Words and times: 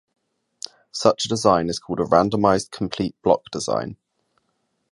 Such 0.91 1.25
a 1.25 1.27
design 1.27 1.69
is 1.69 1.77
called 1.77 1.99
a 1.99 2.05
randomized 2.05 2.71
complete 2.71 3.15
block 3.21 3.43
design. 3.51 3.97